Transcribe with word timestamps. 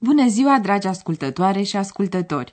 Bună 0.00 0.28
ziua, 0.28 0.58
dragi 0.58 0.86
ascultătoare 0.86 1.62
și 1.62 1.76
ascultători! 1.76 2.52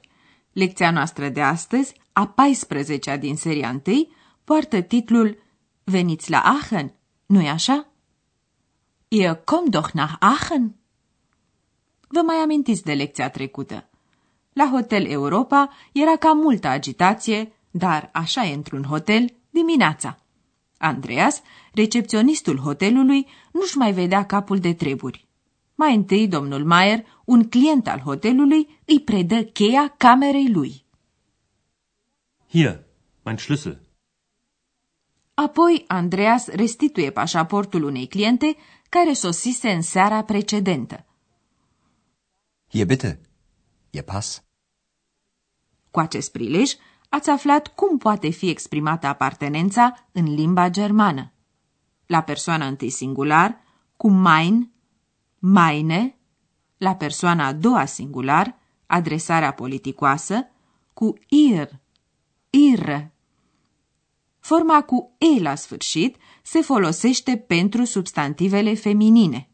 Lecția 0.51 0.91
noastră 0.91 1.29
de 1.29 1.41
astăzi, 1.41 1.93
a 2.11 2.33
14-a 2.33 3.17
din 3.17 3.35
seria 3.35 3.81
1, 3.85 4.07
poartă 4.43 4.81
titlul 4.81 5.43
Veniți 5.83 6.29
la 6.29 6.39
Aachen, 6.39 6.93
nu-i 7.25 7.49
așa? 7.49 7.87
Ihr 9.07 9.35
kommt 9.35 9.69
doch 9.69 9.91
nach 9.91 10.13
Aachen? 10.19 10.75
Vă 12.07 12.21
mai 12.21 12.35
amintiți 12.35 12.83
de 12.83 12.93
lecția 12.93 13.29
trecută. 13.29 13.89
La 14.53 14.69
Hotel 14.71 15.05
Europa 15.05 15.69
era 15.91 16.15
cam 16.15 16.37
multă 16.37 16.67
agitație, 16.67 17.53
dar 17.71 18.09
așa 18.13 18.45
e 18.45 18.53
într-un 18.53 18.83
hotel 18.83 19.33
dimineața. 19.49 20.17
Andreas, 20.77 21.41
recepționistul 21.73 22.57
hotelului, 22.57 23.27
nu-și 23.51 23.77
mai 23.77 23.93
vedea 23.93 24.25
capul 24.25 24.59
de 24.59 24.73
treburi. 24.73 25.24
Mai 25.75 25.95
întâi, 25.95 26.27
domnul 26.27 26.65
Mayer, 26.65 27.05
un 27.25 27.49
client 27.49 27.87
al 27.87 27.99
hotelului, 27.99 28.81
îi 28.85 29.01
predă 29.01 29.43
cheia 29.43 29.93
camerei 29.97 30.49
lui. 30.49 30.85
Hier, 32.49 32.83
mein 33.23 33.37
Schlüssel. 33.37 33.79
Apoi, 35.33 35.83
Andreas 35.87 36.47
restituie 36.47 37.11
pașaportul 37.11 37.83
unei 37.83 38.07
cliente 38.07 38.55
care 38.89 39.13
sosise 39.13 39.71
în 39.71 39.81
seara 39.81 40.23
precedentă. 40.23 41.05
Hier 42.69 42.85
bitte. 42.85 43.21
Ihr 43.89 44.03
Pass. 44.03 44.43
Cu 45.91 45.99
acest 45.99 46.31
prilej, 46.31 46.73
ați 47.09 47.29
aflat 47.29 47.67
cum 47.67 47.97
poate 47.97 48.29
fi 48.29 48.49
exprimată 48.49 49.07
apartenența 49.07 50.07
în 50.11 50.33
limba 50.33 50.69
germană. 50.69 51.33
La 52.05 52.21
persoana 52.21 52.67
întâi 52.67 52.89
singular, 52.89 53.61
cu 53.97 54.09
mein, 54.09 54.71
meine, 55.47 56.17
la 56.77 56.95
persoana 56.95 57.45
a 57.45 57.53
doua 57.53 57.85
singular, 57.85 58.59
adresarea 58.85 59.51
politicoasă, 59.51 60.47
cu 60.93 61.13
ir, 61.27 61.69
ir. 62.49 63.11
Forma 64.39 64.81
cu 64.81 65.15
e 65.17 65.41
la 65.41 65.55
sfârșit 65.55 66.15
se 66.43 66.61
folosește 66.61 67.37
pentru 67.37 67.83
substantivele 67.83 68.73
feminine. 68.73 69.49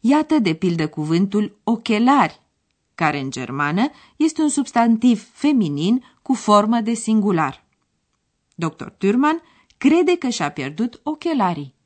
Iată 0.00 0.38
de 0.38 0.54
pildă 0.54 0.88
cuvântul 0.88 1.60
ochelari, 1.64 2.40
care 2.94 3.18
în 3.18 3.30
germană 3.30 3.90
este 4.16 4.42
un 4.42 4.48
substantiv 4.48 5.28
feminin 5.32 6.04
cu 6.22 6.34
formă 6.34 6.80
de 6.80 6.92
singular. 6.92 7.64
Dr. 8.54 8.86
Thürmann 8.86 9.42
crede 9.78 10.16
că 10.16 10.28
și-a 10.28 10.50
pierdut 10.50 11.00
ochelarii. 11.02 11.77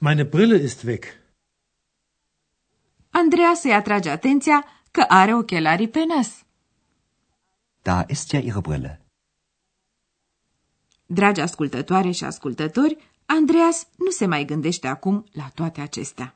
Meine 0.00 0.24
Brille 0.24 0.62
ist 0.62 0.84
weg. 0.84 1.04
Andreea 3.10 3.54
se 3.54 3.72
atrage 3.72 4.10
atenția 4.10 4.64
că 4.90 5.00
are 5.08 5.34
ochelarii 5.34 5.88
pe 5.88 6.04
nas. 6.04 6.44
Da 7.82 8.04
ist 8.08 8.30
ja 8.30 8.38
Ihre 8.38 8.60
Brille. 8.60 9.00
Dragi 11.06 11.40
ascultătoare 11.40 12.10
și 12.10 12.24
ascultători, 12.24 12.96
Andreas 13.26 13.86
nu 13.96 14.10
se 14.10 14.26
mai 14.26 14.44
gândește 14.44 14.86
acum 14.86 15.26
la 15.32 15.48
toate 15.54 15.80
acestea. 15.80 16.34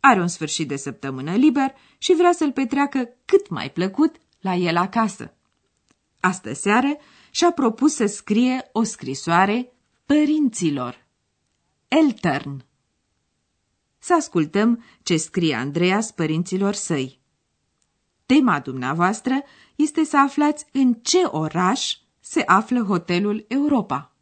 Are 0.00 0.20
un 0.20 0.28
sfârșit 0.28 0.68
de 0.68 0.76
săptămână 0.76 1.36
liber 1.36 1.74
și 1.98 2.14
vrea 2.14 2.32
să-l 2.32 2.52
petreacă 2.52 3.08
cât 3.24 3.48
mai 3.48 3.70
plăcut 3.70 4.16
la 4.40 4.54
el 4.54 4.76
acasă. 4.76 5.34
Astă 6.20 6.52
seară 6.52 6.96
și-a 7.30 7.50
propus 7.50 7.94
să 7.94 8.06
scrie 8.06 8.68
o 8.72 8.82
scrisoare 8.82 9.72
părinților. 10.06 11.06
Eltern. 11.88 12.66
Să 13.98 14.14
ascultăm 14.14 14.84
ce 15.02 15.16
scrie 15.16 15.54
Andreas 15.54 16.10
părinților 16.10 16.74
săi. 16.74 17.20
Tema 18.26 18.60
dumneavoastră 18.60 19.42
este 19.76 20.04
să 20.04 20.18
aflați 20.18 20.66
în 20.72 20.94
ce 20.94 21.24
oraș 21.24 21.96
se 22.20 22.42
află 22.46 22.82
hotelul 22.82 23.44
Europa. 23.48 24.12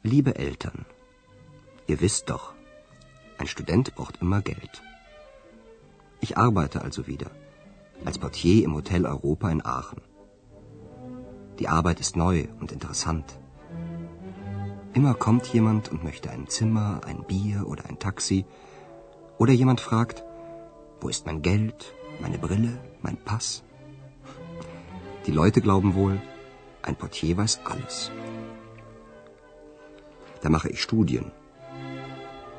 Liebe 0.00 0.40
Eltern, 0.40 0.86
ihr 1.86 2.00
wisst 2.00 2.24
doch, 2.24 2.54
ein 3.38 3.46
Student 3.46 3.94
braucht 3.94 4.20
immer 4.20 4.42
Geld. 4.42 4.82
Ich 6.18 6.36
arbeite 6.36 6.78
also 6.82 7.02
wieder 7.06 7.41
als 8.04 8.18
Portier 8.18 8.64
im 8.64 8.74
Hotel 8.74 9.06
Europa 9.06 9.50
in 9.50 9.64
Aachen. 9.64 10.00
Die 11.58 11.68
Arbeit 11.68 12.00
ist 12.00 12.16
neu 12.16 12.48
und 12.60 12.72
interessant. 12.72 13.38
Immer 14.94 15.14
kommt 15.14 15.46
jemand 15.46 15.90
und 15.90 16.04
möchte 16.04 16.30
ein 16.30 16.46
Zimmer, 16.48 17.00
ein 17.06 17.24
Bier 17.24 17.66
oder 17.66 17.86
ein 17.86 17.98
Taxi. 17.98 18.44
Oder 19.38 19.52
jemand 19.52 19.80
fragt, 19.80 20.24
wo 21.00 21.08
ist 21.08 21.26
mein 21.26 21.40
Geld, 21.42 21.94
meine 22.20 22.38
Brille, 22.38 22.78
mein 23.00 23.16
Pass? 23.16 23.62
Die 25.26 25.32
Leute 25.32 25.60
glauben 25.60 25.94
wohl, 25.94 26.20
ein 26.82 26.96
Portier 26.96 27.36
weiß 27.36 27.60
alles. 27.64 28.10
Da 30.42 30.50
mache 30.50 30.68
ich 30.68 30.82
Studien, 30.82 31.30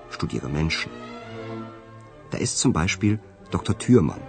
studiere 0.10 0.50
Menschen. 0.50 0.92
Da 2.32 2.38
ist 2.38 2.58
zum 2.58 2.74
Beispiel 2.74 3.20
Dr. 3.52 3.78
Thürmann, 3.78 4.22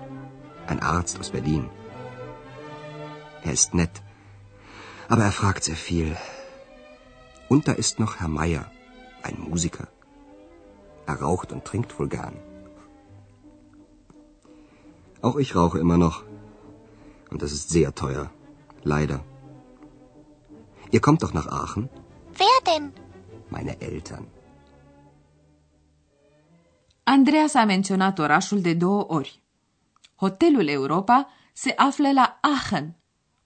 ein 0.66 0.80
Arzt 0.80 1.18
aus 1.20 1.30
Berlin. 1.30 1.64
Er 3.42 3.52
ist 3.52 3.74
nett, 3.74 4.02
aber 5.08 5.24
er 5.24 5.32
fragt 5.32 5.64
sehr 5.64 5.76
viel. 5.76 6.16
Und 7.48 7.68
da 7.68 7.72
ist 7.72 8.00
noch 8.00 8.20
Herr 8.20 8.28
Meier, 8.28 8.64
ein 9.22 9.38
Musiker. 9.48 9.88
Er 11.06 11.20
raucht 11.20 11.52
und 11.52 11.64
trinkt 11.64 11.98
wohl 11.98 12.08
gern. 12.08 12.36
Auch 15.20 15.36
ich 15.36 15.54
rauche 15.54 15.78
immer 15.78 15.98
noch. 15.98 16.22
Und 17.30 17.42
das 17.42 17.52
ist 17.52 17.70
sehr 17.70 17.94
teuer. 17.94 18.30
Leider. 18.82 19.20
Ihr 20.90 21.00
kommt 21.00 21.22
doch 21.22 21.34
nach 21.34 21.48
Aachen? 21.48 21.88
Wer 22.42 22.58
denn? 22.70 22.92
Meine 23.50 23.80
Eltern. 23.80 24.26
Andreas 27.04 27.54
a 27.54 27.64
menționat 27.64 28.18
orașul 28.18 28.60
de 28.60 28.74
două 28.74 29.04
ori. 29.08 29.43
Hotelul 30.16 30.68
Europa 30.68 31.28
se 31.52 31.72
află 31.76 32.12
la 32.12 32.38
Aachen, 32.40 32.96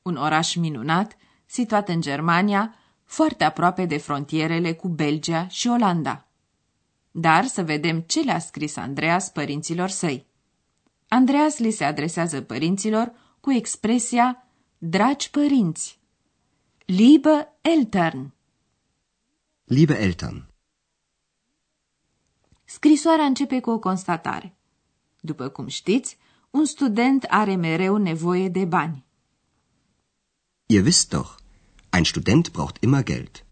un 0.03 0.17
oraș 0.17 0.55
minunat 0.55 1.17
situat 1.47 1.89
în 1.89 2.01
Germania, 2.01 2.75
foarte 3.05 3.45
aproape 3.45 3.85
de 3.85 3.97
frontierele 3.97 4.75
cu 4.75 4.89
Belgia 4.89 5.49
și 5.49 5.69
Olanda. 5.69 6.27
Dar 7.11 7.45
să 7.45 7.63
vedem 7.63 8.01
ce 8.01 8.21
le-a 8.21 8.39
scris 8.39 8.77
Andreas 8.77 9.31
părinților 9.31 9.89
săi. 9.89 10.27
Andreas 11.09 11.59
li 11.59 11.71
se 11.71 11.85
adresează 11.85 12.43
părinților 12.43 13.13
cu 13.41 13.53
expresia 13.53 14.43
Dragi 14.79 15.31
părinți, 15.31 15.99
Liebe 16.85 17.53
Eltern. 17.61 18.33
Liebe 19.65 20.03
Eltern, 20.03 20.47
Scrisoarea 22.65 23.25
începe 23.25 23.61
cu 23.61 23.71
o 23.71 23.79
constatare. 23.79 24.57
După 25.21 25.49
cum 25.49 25.67
știți, 25.67 26.19
un 26.51 26.65
student 26.65 27.25
are 27.29 27.57
mereu 27.57 27.97
nevoie 27.97 28.49
de 28.49 28.65
bani. 28.65 29.05
ihr 30.67 30.85
wisst 30.85 31.13
doch, 31.13 31.37
ein 31.91 32.05
Student 32.05 32.53
braucht 32.53 32.77
immer 32.81 33.03
Geld. 33.03 33.45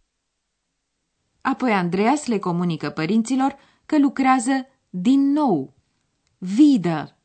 Apoi 1.41 1.73
Andreas 1.73 2.27
le 2.27 2.39
comunică 2.39 2.91
părinților 2.91 3.57
că 3.87 3.99
lucrează 3.99 4.67
din 4.91 5.33
nou, 5.33 5.75
wieder, 6.59 7.17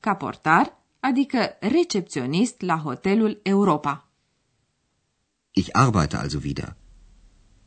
ca 0.00 0.14
portar, 0.14 0.82
adică 1.00 1.56
recepționist 1.60 2.60
la 2.60 2.76
hotelul 2.76 3.40
Europa. 3.42 4.08
Ich 5.50 5.68
arbeite 5.72 6.16
also 6.16 6.38
wieder. 6.38 6.76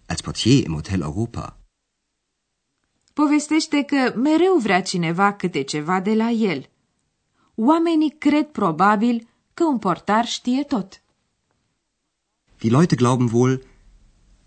Als 0.05 0.21
Portier 0.21 0.65
im 0.65 0.73
Hotel 0.73 1.01
Europa. 1.01 1.57
Povestește 3.13 3.83
că 3.83 4.13
mereu 4.15 4.57
vrea 4.57 4.81
cineva 4.81 5.33
câte 5.33 5.61
ceva 5.61 5.99
de 5.99 6.13
la 6.13 6.29
el. 6.29 6.69
Oamenii 7.61 8.09
cred 8.17 8.45
probabil 8.51 9.27
că 9.53 9.63
un 9.63 9.79
portar 9.79 10.25
știe 10.25 10.63
tot. 10.63 11.01
Die 12.57 12.69
Leute 12.69 12.95
glauben 12.95 13.29
wohl, 13.31 13.63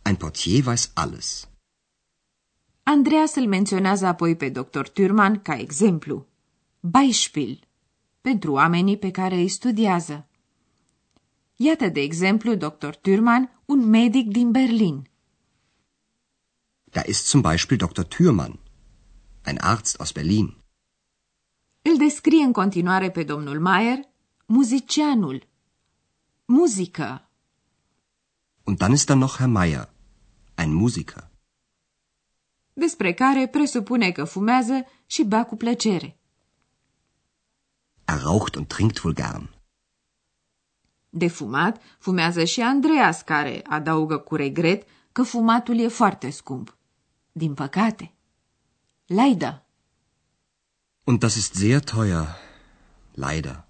Ein 0.02 0.16
Portier 0.16 0.62
weiß 0.62 0.90
alles. 0.94 1.48
Andreas 2.82 3.34
îl 3.34 3.46
menționează 3.46 4.06
apoi 4.06 4.36
pe 4.36 4.48
dr. 4.48 4.86
Thürmann 4.88 5.42
ca 5.42 5.58
exemplu. 5.58 6.26
Beispiel. 6.80 7.60
Pentru 8.20 8.52
oamenii 8.52 8.98
pe 8.98 9.10
care 9.10 9.34
îi 9.34 9.48
studiază. 9.48 10.26
Iată, 11.56 11.88
de 11.88 12.00
exemplu, 12.00 12.54
dr. 12.54 12.90
Thürmann, 12.90 13.62
un 13.64 13.88
medic 13.88 14.28
din 14.28 14.50
Berlin. 14.50 15.08
Da 16.84 17.02
ist 17.06 17.26
zum 17.26 17.40
Beispiel 17.40 17.76
Dr. 17.76 18.02
Thürmann, 18.02 18.58
ein 19.44 19.58
Arzt 19.60 20.00
aus 20.00 20.12
Berlin. 20.12 20.61
Îl 21.82 21.96
descrie 21.96 22.42
în 22.42 22.52
continuare 22.52 23.10
pe 23.10 23.22
domnul 23.22 23.60
Mayer, 23.60 23.98
muzicianul. 24.46 25.46
Muzică. 26.44 27.28
Und 28.64 28.76
dann 28.78 28.92
ist 28.92 29.06
da 29.06 29.14
noch 29.14 29.36
Herr 29.36 29.50
Meyer, 29.50 29.92
ein 30.54 30.74
Musiker. 30.74 31.30
Despre 32.72 33.12
care 33.12 33.46
presupune 33.48 34.10
că 34.10 34.24
fumează 34.24 34.86
și 35.06 35.24
bea 35.24 35.46
cu 35.46 35.56
plăcere. 35.56 36.16
Er 38.04 38.20
raucht 38.22 38.54
und 38.54 38.66
trinkt 38.66 38.98
wohl 39.02 39.14
gern. 39.14 39.50
De 41.10 41.28
fumat, 41.28 41.82
fumează 41.98 42.44
și 42.44 42.60
Andreas, 42.60 43.22
care 43.22 43.62
adaugă 43.66 44.18
cu 44.18 44.34
regret 44.34 44.88
că 45.12 45.22
fumatul 45.22 45.78
e 45.78 45.88
foarte 45.88 46.30
scump. 46.30 46.76
Din 47.32 47.54
păcate. 47.54 48.14
Laida. 49.06 49.66
Und 51.04 51.18
das 51.22 51.36
ist 51.36 51.54
sehr 51.54 51.80
teuer. 51.80 52.26
Leider. 53.14 53.66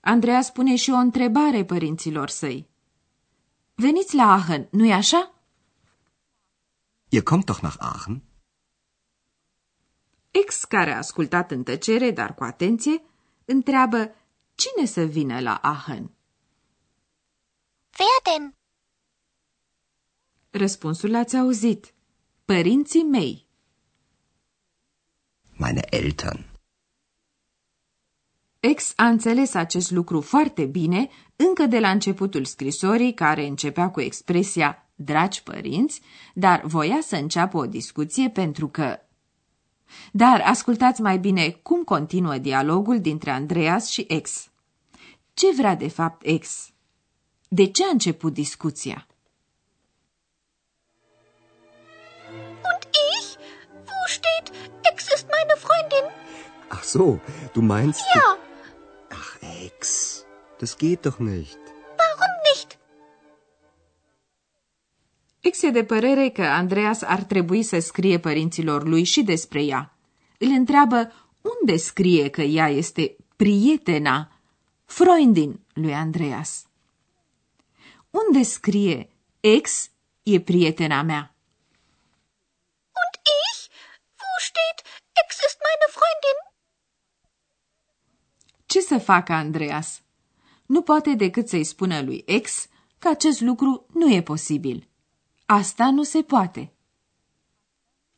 Andreas 0.00 0.50
pune 0.50 0.76
și 0.76 0.90
o 0.90 0.96
întrebare 0.96 1.64
părinților 1.64 2.28
săi. 2.28 2.68
Veniți 3.74 4.14
la 4.14 4.22
Aachen, 4.22 4.68
nu-i 4.70 4.92
așa? 4.92 5.34
Ihr 7.08 7.22
kommt 7.22 7.44
doch 7.44 7.60
nach 7.60 7.76
Aachen? 7.78 8.22
Ex, 10.30 10.64
care 10.64 10.92
a 10.92 10.96
ascultat 10.96 11.50
în 11.50 11.62
tăcere, 11.62 12.10
dar 12.10 12.34
cu 12.34 12.44
atenție, 12.44 13.02
întreabă 13.44 14.14
cine 14.54 14.86
să 14.86 15.02
vină 15.02 15.40
la 15.40 15.54
Aachen. 15.54 16.10
Wer 17.98 18.22
denn? 18.38 18.54
Răspunsul 20.50 21.10
l-ați 21.10 21.36
auzit. 21.36 21.94
Părinții 22.44 23.02
mei. 23.02 23.47
Meine 25.58 25.80
Eltern. 25.90 26.44
Ex 28.60 28.92
a 28.96 29.06
înțeles 29.06 29.54
acest 29.54 29.90
lucru 29.90 30.20
foarte 30.20 30.64
bine 30.64 31.08
încă 31.36 31.66
de 31.66 31.78
la 31.78 31.90
începutul 31.90 32.44
scrisorii, 32.44 33.14
care 33.14 33.46
începea 33.46 33.90
cu 33.90 34.00
expresia 34.00 34.90
dragi 34.94 35.42
părinți, 35.42 36.00
dar 36.34 36.60
voia 36.64 36.98
să 37.00 37.16
înceapă 37.16 37.56
o 37.56 37.66
discuție 37.66 38.28
pentru 38.30 38.68
că... 38.68 38.98
Dar 40.12 40.40
ascultați 40.40 41.00
mai 41.00 41.18
bine 41.18 41.50
cum 41.50 41.84
continuă 41.84 42.38
dialogul 42.38 43.00
dintre 43.00 43.30
Andreas 43.30 43.88
și 43.88 44.04
Ex. 44.08 44.50
Ce 45.34 45.46
vrea 45.56 45.74
de 45.74 45.88
fapt 45.88 46.26
Ex? 46.26 46.70
De 47.48 47.66
ce 47.66 47.84
a 47.84 47.90
început 47.92 48.32
discuția? 48.32 49.06
Freundin? 55.68 56.04
Ach 56.68 56.82
so, 56.82 57.06
du 57.52 57.60
meinst... 57.60 58.00
Ja, 58.14 58.38
Ach, 59.10 59.30
Ex. 59.64 59.80
Das 60.60 60.76
geht 60.76 61.00
doch 61.06 61.18
nicht. 61.18 61.58
warum 61.98 62.34
nicht? 62.48 62.78
Ex 65.40 65.62
e 65.62 65.70
de 65.70 65.84
părere 65.84 66.28
că 66.28 66.42
Andreas 66.42 67.02
ar 67.02 67.22
trebui 67.22 67.62
să 67.62 67.78
scrie 67.78 68.18
părinților 68.18 68.86
lui 68.86 69.04
și 69.04 69.22
despre 69.22 69.62
ea. 69.62 69.92
Îl 70.38 70.48
întreabă 70.48 71.12
unde 71.60 71.76
scrie 71.76 72.28
că 72.30 72.42
ea 72.42 72.68
este 72.68 73.16
prietena, 73.36 74.32
Freundin 74.84 75.60
lui 75.72 75.94
Andreas. 75.94 76.66
Unde 78.10 78.42
scrie 78.42 79.10
ex 79.40 79.90
e 80.22 80.40
prietena 80.40 81.02
mea? 81.02 81.34
Und 83.00 83.14
ich? 83.42 83.60
Wo 84.20 84.30
steht, 84.48 84.78
Ex 85.24 85.28
ist 85.48 85.58
meine 85.68 85.86
Freundin? 85.96 86.38
Ce 88.66 88.77
să 88.88 88.98
facă 88.98 89.32
Andreas? 89.32 90.02
Nu 90.66 90.82
poate 90.82 91.14
decât 91.14 91.48
să-i 91.48 91.64
spună 91.64 92.00
lui 92.02 92.22
ex 92.26 92.66
că 92.98 93.08
acest 93.08 93.40
lucru 93.40 93.86
nu 93.92 94.12
e 94.12 94.22
posibil. 94.22 94.88
Asta 95.46 95.90
nu 95.90 96.02
se 96.02 96.22
poate. 96.22 96.72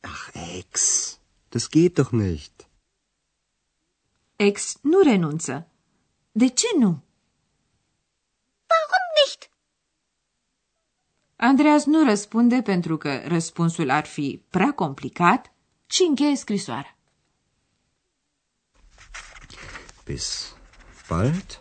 Ach, 0.00 0.30
Ex. 0.56 1.18
Das 1.48 1.68
geht 1.68 1.94
doch 1.94 2.10
nicht. 2.10 2.68
Ex 4.36 4.78
nu 4.82 5.00
renunță. 5.00 5.68
De 6.32 6.48
ce 6.48 6.66
nu? 6.78 7.02
Warum 8.70 9.06
nicht? 9.24 9.50
Andreas 11.36 11.84
nu 11.84 12.04
răspunde 12.04 12.62
pentru 12.62 12.96
că 12.96 13.22
răspunsul 13.26 13.90
ar 13.90 14.06
fi 14.06 14.42
prea 14.50 14.72
complicat 14.72 15.52
și 15.86 16.02
încheie 16.02 16.36
scrisoarea. 16.36 16.98
Bis 20.04 20.54
bald. 21.10 21.60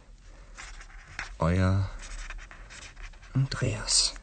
Euer 1.40 1.76
Andreas. 3.34 4.14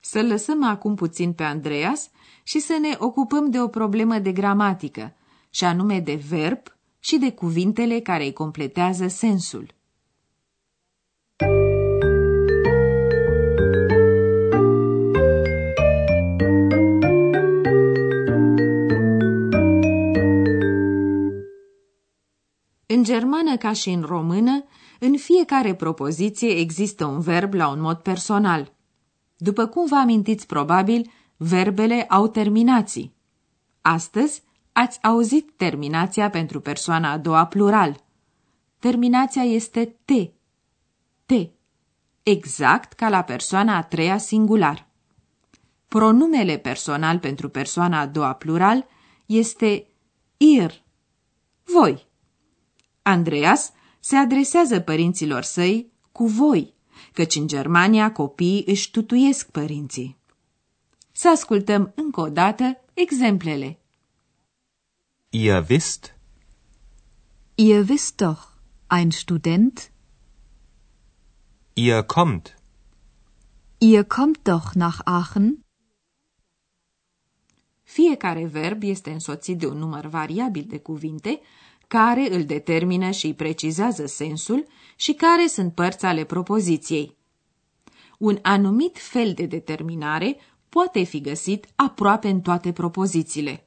Să 0.00 0.22
lăsăm 0.22 0.64
acum 0.64 0.94
puțin 0.94 1.32
pe 1.32 1.42
Andreas 1.42 2.10
și 2.42 2.58
să 2.60 2.78
ne 2.80 2.96
ocupăm 2.98 3.50
de 3.50 3.60
o 3.60 3.68
problemă 3.68 4.18
de 4.18 4.32
gramatică, 4.32 5.16
și 5.50 5.64
anume 5.64 6.00
de 6.00 6.14
verb 6.14 6.62
și 6.98 7.18
de 7.18 7.32
cuvintele 7.32 8.00
care 8.00 8.24
îi 8.24 8.32
completează 8.32 9.06
sensul. 9.08 9.74
În 23.02 23.08
germană 23.08 23.56
ca 23.56 23.72
și 23.72 23.90
în 23.90 24.02
română, 24.02 24.64
în 24.98 25.16
fiecare 25.16 25.74
propoziție 25.74 26.48
există 26.48 27.04
un 27.04 27.20
verb 27.20 27.54
la 27.54 27.68
un 27.68 27.80
mod 27.80 27.96
personal. 27.96 28.72
După 29.36 29.66
cum 29.66 29.86
vă 29.86 29.94
amintiți 29.94 30.46
probabil, 30.46 31.10
verbele 31.36 32.02
au 32.02 32.28
terminații. 32.28 33.14
Astăzi 33.80 34.42
ați 34.72 34.98
auzit 35.02 35.50
terminația 35.56 36.30
pentru 36.30 36.60
persoana 36.60 37.10
a 37.10 37.18
doua 37.18 37.46
plural. 37.46 38.04
Terminația 38.78 39.42
este 39.42 39.96
te. 40.04 40.30
Te. 41.26 41.48
Exact 42.22 42.92
ca 42.92 43.08
la 43.08 43.22
persoana 43.22 43.76
a 43.76 43.82
treia 43.82 44.18
singular. 44.18 44.88
Pronumele 45.88 46.56
personal 46.56 47.18
pentru 47.18 47.48
persoana 47.48 48.00
a 48.00 48.06
doua 48.06 48.32
plural 48.32 48.86
este 49.26 49.86
ir. 50.36 50.82
Voi. 51.64 52.10
Andreas 53.02 53.72
se 54.00 54.16
adresează 54.16 54.80
părinților 54.80 55.42
săi 55.42 55.92
cu 56.12 56.26
voi, 56.26 56.74
căci 57.12 57.34
în 57.34 57.46
Germania 57.46 58.12
copiii 58.12 58.64
își 58.66 58.90
tutuiesc 58.90 59.50
părinții. 59.50 60.16
Să 61.12 61.28
ascultăm 61.28 61.92
încă 61.94 62.20
o 62.20 62.28
dată 62.28 62.80
exemplele. 62.94 63.78
Ihr 65.30 65.66
wisst, 65.68 66.16
Ihr 67.54 67.88
wisst 67.88 68.16
doch, 68.16 68.42
ein 68.90 69.10
Student, 69.10 69.90
ihr 71.72 72.02
kommt, 72.02 72.58
ihr 73.78 74.04
kommt 74.04 74.42
doch 74.42 74.72
nach 74.74 75.00
Aachen, 75.04 75.64
Fiecare 77.82 78.46
verb 78.46 78.82
este 78.82 79.10
însoțit 79.10 79.58
de 79.58 79.66
un 79.66 79.78
număr 79.78 80.06
variabil 80.06 80.64
de 80.68 80.78
cuvinte 80.78 81.40
care 81.98 82.34
îl 82.34 82.44
determină 82.44 83.10
și 83.10 83.26
îi 83.26 83.34
precizează 83.34 84.06
sensul 84.06 84.66
și 84.96 85.12
care 85.12 85.46
sunt 85.46 85.74
părți 85.74 86.04
ale 86.04 86.24
propoziției. 86.24 87.16
Un 88.18 88.38
anumit 88.42 88.98
fel 88.98 89.32
de 89.32 89.46
determinare 89.46 90.36
poate 90.68 91.02
fi 91.02 91.20
găsit 91.20 91.66
aproape 91.74 92.28
în 92.28 92.40
toate 92.40 92.72
propozițiile. 92.72 93.66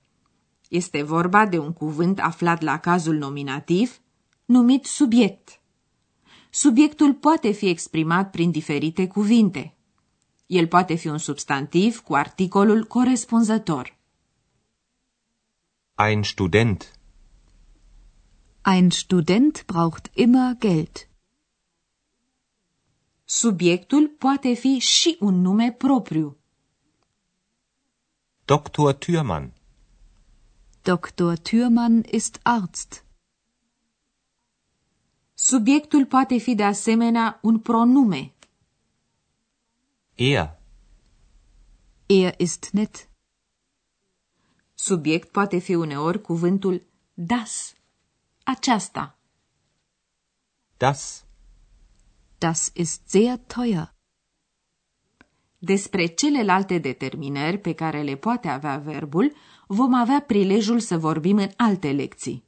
Este 0.70 1.04
vorba 1.04 1.46
de 1.46 1.58
un 1.58 1.74
cuvânt 1.74 2.20
aflat 2.20 2.62
la 2.62 2.80
cazul 2.80 3.16
nominativ, 3.16 4.02
numit 4.46 4.86
subiect. 4.86 5.60
Subiectul 6.50 7.14
poate 7.14 7.52
fi 7.52 7.70
exprimat 7.70 8.32
prin 8.32 8.52
diferite 8.52 9.08
cuvinte. 9.08 9.76
El 10.46 10.68
poate 10.68 10.96
fi 10.96 11.08
un 11.08 11.18
substantiv 11.18 12.00
cu 12.00 12.14
articolul 12.14 12.86
corespunzător. 12.86 13.98
ein 15.98 16.24
Student, 16.24 16.95
ein 18.68 18.92
Student 18.92 19.68
braucht 19.68 20.10
immer 20.16 20.56
Geld. 20.56 21.08
Subiectul 23.26 24.08
poate 24.08 24.54
fi 24.54 24.80
și 24.80 25.18
un 25.20 25.42
nume 25.42 25.72
propriu. 25.72 26.38
Dr. 28.46 28.94
Thürmann. 28.94 29.54
Dr. 30.82 31.38
Thürmann 31.38 32.04
ist 32.12 32.40
Arzt. 32.44 33.06
Subiectul 35.34 36.06
poate 36.06 36.38
fi 36.38 36.56
de 36.56 36.64
asemenea 36.64 37.40
un 37.42 37.60
pronume. 37.60 38.34
Er. 40.16 40.60
Er 42.06 42.34
ist 42.38 42.70
nett. 42.72 43.10
Subiect 44.74 45.32
poate 45.32 45.60
fi 45.60 45.74
uneori 45.74 46.22
cuvântul 46.22 46.86
das, 47.14 47.76
aceasta. 48.46 49.18
Das. 50.78 51.26
Das 52.38 52.72
ist 52.74 53.10
sehr 53.10 53.38
teuer. 53.38 53.94
Despre 55.58 56.06
celelalte 56.06 56.78
determinări 56.78 57.58
pe 57.58 57.74
care 57.74 58.02
le 58.02 58.16
poate 58.16 58.48
avea 58.48 58.78
verbul, 58.78 59.34
vom 59.68 59.94
avea 59.94 60.22
prilejul 60.22 60.80
să 60.80 60.98
vorbim 60.98 61.38
în 61.38 61.50
alte 61.58 61.92
lecții. 61.92 62.44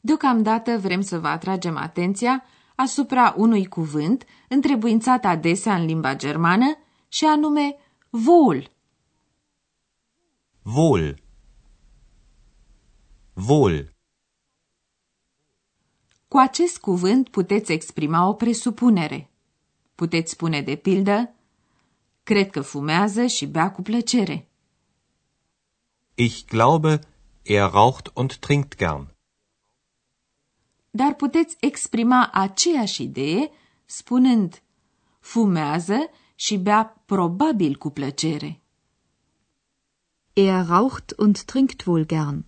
Deocamdată 0.00 0.78
vrem 0.78 1.00
să 1.00 1.18
vă 1.18 1.28
atragem 1.28 1.76
atenția 1.76 2.44
asupra 2.74 3.34
unui 3.36 3.66
cuvânt 3.66 4.24
întrebuințat 4.48 5.24
adesea 5.24 5.74
în 5.74 5.84
limba 5.84 6.16
germană 6.16 6.78
și 7.08 7.24
anume 7.24 7.76
wohl. 8.10 8.70
Wohl. 10.62 11.22
Wohl. 13.48 13.92
Cu 16.32 16.38
acest 16.38 16.78
cuvânt 16.78 17.28
puteți 17.28 17.72
exprima 17.72 18.28
o 18.28 18.32
presupunere. 18.34 19.30
Puteți 19.94 20.30
spune 20.30 20.62
de 20.62 20.76
pildă, 20.76 21.34
cred 22.22 22.50
că 22.50 22.60
fumează 22.60 23.26
și 23.26 23.46
bea 23.46 23.72
cu 23.72 23.82
plăcere. 23.82 24.48
Ich 26.14 26.44
glaube, 26.46 27.00
er 27.42 27.70
raucht 27.70 28.10
und 28.14 28.34
trinkt 28.34 28.76
gern. 28.76 29.14
Dar 30.90 31.14
puteți 31.14 31.56
exprima 31.60 32.30
aceeași 32.32 33.02
idee 33.02 33.50
spunând, 33.84 34.62
fumează 35.20 36.10
și 36.34 36.56
bea 36.56 37.02
probabil 37.06 37.76
cu 37.76 37.90
plăcere. 37.90 38.60
Er 40.32 40.66
raucht 40.66 41.12
und 41.16 41.40
trinkt 41.40 41.84
wohl 41.84 42.04
gern. 42.06 42.44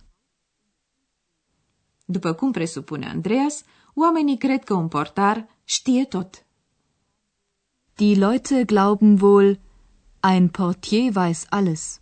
După 2.05 2.33
cum 2.33 2.51
presupune 2.51 3.07
Andreas, 3.07 3.63
oamenii 3.95 4.37
cred 4.37 4.63
că 4.63 4.73
un 4.73 4.87
portar 4.87 5.47
știe 5.63 6.05
tot. 6.05 6.45
Die 7.95 8.15
Leute 8.15 8.63
glauben 8.63 9.17
wohl, 9.21 9.59
ein 10.21 10.47
Portier 10.47 11.11
weiß 11.13 11.45
alles. 11.49 11.99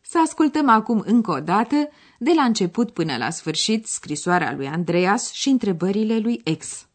Să 0.00 0.18
ascultăm 0.18 0.68
acum 0.68 1.02
încă 1.06 1.30
o 1.30 1.40
dată, 1.40 1.88
de 2.18 2.32
la 2.34 2.42
început 2.42 2.90
până 2.90 3.16
la 3.16 3.30
sfârșit, 3.30 3.86
scrisoarea 3.86 4.52
lui 4.52 4.66
Andreas 4.66 5.32
și 5.32 5.48
întrebările 5.48 6.18
lui 6.18 6.40
ex. 6.44 6.86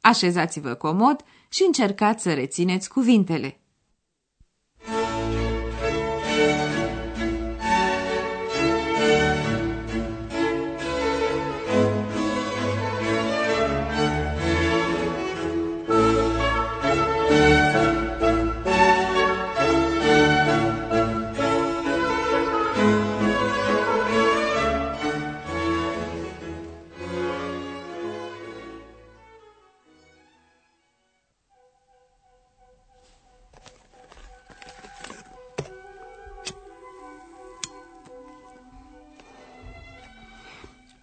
Așezați-vă 0.00 0.74
comod 0.74 1.24
și 1.54 1.62
încercați 1.66 2.22
să 2.22 2.34
rețineți 2.34 2.88
cuvintele. 2.88 3.58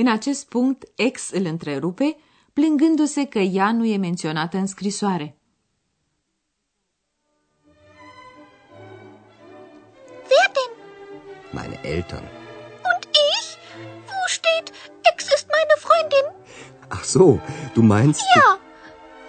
În 0.00 0.06
acest 0.08 0.48
punct, 0.48 0.84
ex 0.94 1.30
îl 1.30 1.44
întrerupe, 1.44 2.16
plângându-se 2.52 3.24
că 3.24 3.38
ea 3.38 3.72
nu 3.72 3.84
e 3.84 3.96
menționată 3.96 4.56
în 4.56 4.66
scrisoare. 4.66 5.36
Wer 10.30 10.48
denn? 10.56 10.72
Meine 11.52 11.80
Eltern. 11.82 12.24
Und 12.90 13.02
ich? 13.32 13.48
Wo 14.08 14.20
steht, 14.28 14.66
Ex 15.12 15.24
ist 15.36 15.46
meine 15.56 15.74
Freundin? 15.84 16.26
Ach 16.88 17.04
so, 17.04 17.38
du 17.74 17.82
meinst... 17.82 18.20
Ja, 18.34 18.60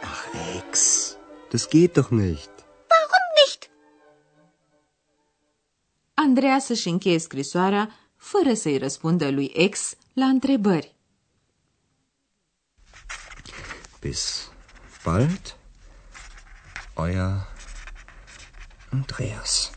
Ach, 0.01 0.23
Ex. 0.57 0.79
Das 1.51 1.67
geht 1.69 1.93
doch 1.93 2.09
nicht. 2.09 2.51
warum 3.11 3.27
nicht? 3.45 3.69
Andreea 6.13 6.59
să-și 6.59 6.89
încheie 6.89 7.19
scrisoarea 7.19 7.89
fără 8.15 8.53
să-i 8.53 8.77
răspundă 8.77 9.31
lui 9.31 9.51
ex 9.55 9.93
la 10.19 10.25
întrebări. 10.25 10.95
Bis 13.99 14.51
bald, 15.03 15.57
euer 16.97 17.47
Andreas. 18.91 19.71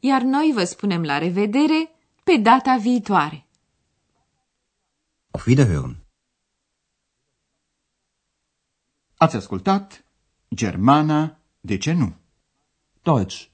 Iar 0.00 0.22
noi 0.22 0.50
vă 0.54 0.64
spunem 0.64 1.02
la 1.02 1.18
revedere 1.18 1.90
pe 2.24 2.36
data 2.36 2.76
viitoare. 2.76 3.46
Auf 5.30 5.46
Wiederhören. 5.46 5.96
Ați 9.16 9.36
ascultat 9.36 10.04
Germana, 10.54 11.38
de 11.60 11.76
ce 11.78 11.92
nu? 11.92 12.16
Deutsch. 13.02 13.48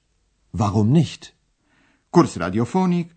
Warum 0.49 0.87
nicht? 0.87 1.33
Curs 2.09 2.35
radiofonic 2.35 3.16